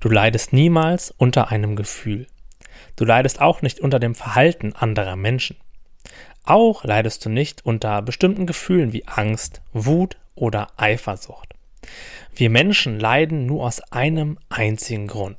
Du 0.00 0.08
leidest 0.08 0.54
niemals 0.54 1.10
unter 1.10 1.48
einem 1.50 1.76
Gefühl. 1.76 2.26
Du 2.96 3.04
leidest 3.04 3.40
auch 3.40 3.60
nicht 3.60 3.80
unter 3.80 3.98
dem 3.98 4.14
Verhalten 4.14 4.74
anderer 4.74 5.16
Menschen. 5.16 5.56
Auch 6.44 6.84
leidest 6.84 7.24
du 7.24 7.28
nicht 7.28 7.66
unter 7.66 8.00
bestimmten 8.00 8.46
Gefühlen 8.46 8.94
wie 8.94 9.06
Angst, 9.06 9.60
Wut 9.74 10.16
oder 10.34 10.68
Eifersucht. 10.78 11.54
Wir 12.34 12.48
Menschen 12.48 12.98
leiden 12.98 13.44
nur 13.44 13.66
aus 13.66 13.80
einem 13.92 14.38
einzigen 14.48 15.06
Grund. 15.06 15.36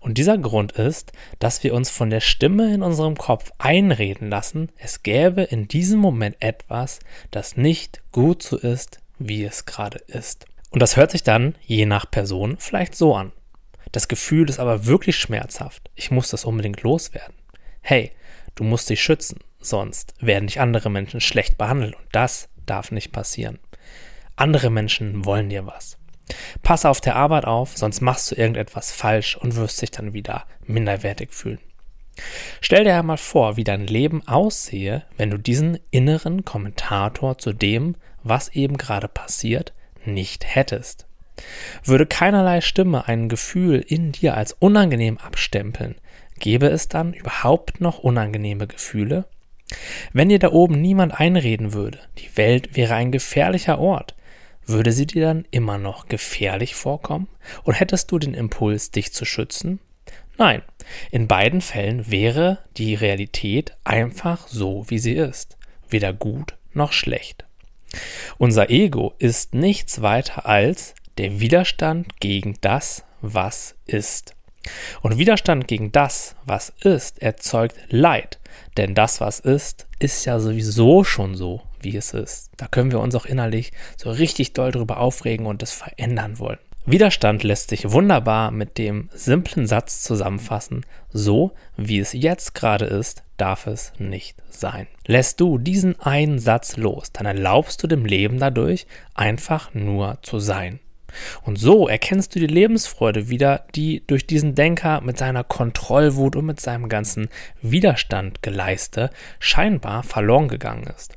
Und 0.00 0.16
dieser 0.16 0.38
Grund 0.38 0.72
ist, 0.72 1.12
dass 1.38 1.62
wir 1.62 1.74
uns 1.74 1.90
von 1.90 2.08
der 2.08 2.20
Stimme 2.20 2.74
in 2.74 2.82
unserem 2.82 3.16
Kopf 3.16 3.52
einreden 3.58 4.30
lassen, 4.30 4.70
es 4.78 5.02
gäbe 5.02 5.42
in 5.42 5.68
diesem 5.68 6.00
Moment 6.00 6.36
etwas, 6.40 7.00
das 7.30 7.56
nicht 7.56 8.02
gut 8.12 8.42
so 8.42 8.56
ist, 8.56 9.00
wie 9.18 9.44
es 9.44 9.66
gerade 9.66 9.98
ist. 10.06 10.46
Und 10.70 10.80
das 10.80 10.96
hört 10.96 11.10
sich 11.10 11.22
dann, 11.22 11.54
je 11.60 11.84
nach 11.84 12.10
Person, 12.10 12.56
vielleicht 12.58 12.94
so 12.94 13.14
an. 13.14 13.32
Das 13.92 14.08
Gefühl 14.08 14.48
ist 14.48 14.60
aber 14.60 14.86
wirklich 14.86 15.16
schmerzhaft. 15.16 15.90
Ich 15.94 16.10
muss 16.10 16.30
das 16.30 16.44
unbedingt 16.44 16.82
loswerden. 16.82 17.34
Hey, 17.80 18.12
du 18.54 18.64
musst 18.64 18.88
dich 18.88 19.02
schützen, 19.02 19.40
sonst 19.60 20.14
werden 20.20 20.46
dich 20.46 20.60
andere 20.60 20.90
Menschen 20.90 21.20
schlecht 21.20 21.58
behandeln 21.58 21.94
und 21.94 22.06
das 22.12 22.48
darf 22.66 22.92
nicht 22.92 23.12
passieren. 23.12 23.58
Andere 24.36 24.70
Menschen 24.70 25.24
wollen 25.24 25.48
dir 25.48 25.66
was. 25.66 25.98
Pass 26.62 26.84
auf 26.84 27.00
der 27.00 27.16
Arbeit 27.16 27.44
auf, 27.44 27.76
sonst 27.76 28.00
machst 28.00 28.30
du 28.30 28.36
irgendetwas 28.36 28.92
falsch 28.92 29.36
und 29.36 29.56
wirst 29.56 29.82
dich 29.82 29.90
dann 29.90 30.12
wieder 30.12 30.46
minderwertig 30.64 31.32
fühlen. 31.32 31.58
Stell 32.60 32.84
dir 32.84 32.96
einmal 32.96 33.16
vor, 33.16 33.56
wie 33.56 33.64
dein 33.64 33.86
Leben 33.86 34.26
aussehe, 34.28 35.04
wenn 35.16 35.30
du 35.30 35.38
diesen 35.38 35.78
inneren 35.90 36.44
Kommentator 36.44 37.38
zu 37.38 37.52
dem, 37.52 37.96
was 38.22 38.48
eben 38.50 38.76
gerade 38.76 39.08
passiert, 39.08 39.72
nicht 40.04 40.44
hättest. 40.44 41.06
Würde 41.84 42.06
keinerlei 42.06 42.60
Stimme 42.60 43.08
ein 43.08 43.28
Gefühl 43.28 43.84
in 43.86 44.12
dir 44.12 44.36
als 44.36 44.52
unangenehm 44.52 45.18
abstempeln, 45.18 45.96
gäbe 46.38 46.66
es 46.66 46.88
dann 46.88 47.12
überhaupt 47.12 47.80
noch 47.80 47.98
unangenehme 47.98 48.66
Gefühle? 48.66 49.26
Wenn 50.12 50.28
dir 50.28 50.38
da 50.38 50.50
oben 50.50 50.80
niemand 50.80 51.18
einreden 51.18 51.72
würde, 51.72 51.98
die 52.18 52.36
Welt 52.36 52.76
wäre 52.76 52.94
ein 52.94 53.12
gefährlicher 53.12 53.78
Ort, 53.78 54.14
würde 54.66 54.92
sie 54.92 55.06
dir 55.06 55.26
dann 55.26 55.46
immer 55.50 55.78
noch 55.78 56.08
gefährlich 56.08 56.74
vorkommen? 56.74 57.28
Und 57.62 57.74
hättest 57.74 58.10
du 58.10 58.18
den 58.18 58.34
Impuls, 58.34 58.90
dich 58.90 59.12
zu 59.12 59.24
schützen? 59.24 59.80
Nein, 60.38 60.62
in 61.10 61.28
beiden 61.28 61.60
Fällen 61.60 62.10
wäre 62.10 62.58
die 62.76 62.94
Realität 62.94 63.76
einfach 63.84 64.48
so, 64.48 64.84
wie 64.88 64.98
sie 64.98 65.14
ist, 65.14 65.58
weder 65.88 66.12
gut 66.12 66.56
noch 66.72 66.92
schlecht. 66.92 67.44
Unser 68.38 68.70
Ego 68.70 69.14
ist 69.18 69.54
nichts 69.54 70.02
weiter 70.02 70.46
als 70.46 70.94
der 71.20 71.38
Widerstand 71.38 72.18
gegen 72.18 72.56
das, 72.62 73.04
was 73.20 73.74
ist. 73.84 74.34
Und 75.02 75.18
Widerstand 75.18 75.68
gegen 75.68 75.92
das, 75.92 76.34
was 76.46 76.72
ist, 76.80 77.20
erzeugt 77.20 77.76
Leid, 77.90 78.38
denn 78.78 78.94
das, 78.94 79.20
was 79.20 79.38
ist, 79.38 79.86
ist 79.98 80.24
ja 80.24 80.40
sowieso 80.40 81.04
schon 81.04 81.34
so, 81.34 81.60
wie 81.82 81.94
es 81.94 82.14
ist. 82.14 82.50
Da 82.56 82.68
können 82.68 82.90
wir 82.90 83.00
uns 83.00 83.14
auch 83.14 83.26
innerlich 83.26 83.70
so 83.98 84.10
richtig 84.10 84.54
doll 84.54 84.72
drüber 84.72 84.96
aufregen 84.96 85.44
und 85.44 85.62
es 85.62 85.72
verändern 85.72 86.38
wollen. 86.38 86.58
Widerstand 86.86 87.42
lässt 87.42 87.68
sich 87.68 87.92
wunderbar 87.92 88.50
mit 88.50 88.78
dem 88.78 89.10
simplen 89.12 89.66
Satz 89.66 90.02
zusammenfassen, 90.02 90.86
so 91.10 91.52
wie 91.76 91.98
es 91.98 92.14
jetzt 92.14 92.54
gerade 92.54 92.86
ist, 92.86 93.24
darf 93.36 93.66
es 93.66 93.92
nicht 93.98 94.38
sein. 94.48 94.86
Lässt 95.06 95.38
du 95.38 95.58
diesen 95.58 96.00
einen 96.00 96.38
Satz 96.38 96.78
los, 96.78 97.12
dann 97.12 97.26
erlaubst 97.26 97.82
du 97.82 97.86
dem 97.86 98.06
Leben 98.06 98.38
dadurch 98.38 98.86
einfach 99.14 99.74
nur 99.74 100.16
zu 100.22 100.38
sein. 100.38 100.80
Und 101.42 101.58
so 101.58 101.88
erkennst 101.88 102.34
du 102.34 102.38
die 102.38 102.46
Lebensfreude 102.46 103.28
wieder, 103.28 103.64
die 103.74 104.02
durch 104.06 104.26
diesen 104.26 104.54
Denker 104.54 105.00
mit 105.00 105.18
seiner 105.18 105.44
Kontrollwut 105.44 106.36
und 106.36 106.46
mit 106.46 106.60
seinem 106.60 106.88
ganzen 106.88 107.28
Widerstandgeleiste 107.62 109.10
scheinbar 109.38 110.02
verloren 110.02 110.48
gegangen 110.48 110.86
ist. 110.96 111.14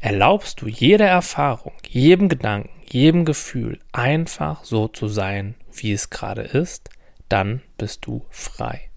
Erlaubst 0.00 0.60
du 0.62 0.68
jeder 0.68 1.06
Erfahrung, 1.06 1.72
jedem 1.88 2.28
Gedanken, 2.28 2.70
jedem 2.90 3.24
Gefühl 3.24 3.78
einfach 3.92 4.64
so 4.64 4.88
zu 4.88 5.08
sein, 5.08 5.54
wie 5.72 5.92
es 5.92 6.10
gerade 6.10 6.42
ist, 6.42 6.90
dann 7.28 7.62
bist 7.78 8.06
du 8.06 8.24
frei. 8.30 8.89